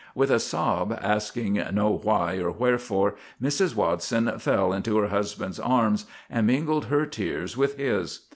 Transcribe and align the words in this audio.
With 0.15 0.31
a 0.31 0.39
sob, 0.39 0.97
asking 0.99 1.63
no 1.73 1.91
why 2.01 2.37
or 2.39 2.49
wherefore, 2.49 3.13
Mrs. 3.39 3.75
Watson 3.75 4.39
fell 4.39 4.73
into 4.73 4.97
her 4.97 5.09
husband's 5.09 5.59
arms 5.59 6.07
and 6.27 6.47
mingled 6.47 6.85
her 6.85 7.05
tears 7.05 7.55
with 7.55 7.77
his. 7.77 8.21